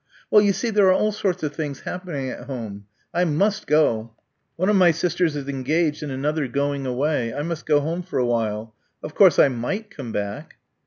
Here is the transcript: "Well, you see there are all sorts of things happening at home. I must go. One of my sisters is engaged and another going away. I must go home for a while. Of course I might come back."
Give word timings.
"Well, 0.31 0.41
you 0.41 0.51
see 0.51 0.71
there 0.71 0.87
are 0.87 0.93
all 0.95 1.11
sorts 1.11 1.43
of 1.43 1.53
things 1.53 1.81
happening 1.81 2.31
at 2.31 2.45
home. 2.45 2.87
I 3.13 3.23
must 3.23 3.67
go. 3.67 4.15
One 4.55 4.67
of 4.67 4.75
my 4.75 4.89
sisters 4.89 5.35
is 5.35 5.47
engaged 5.47 6.01
and 6.01 6.11
another 6.11 6.47
going 6.47 6.87
away. 6.87 7.31
I 7.31 7.43
must 7.43 7.67
go 7.67 7.81
home 7.81 8.01
for 8.01 8.17
a 8.17 8.25
while. 8.25 8.73
Of 9.03 9.13
course 9.13 9.37
I 9.37 9.49
might 9.49 9.91
come 9.91 10.11
back." 10.11 10.55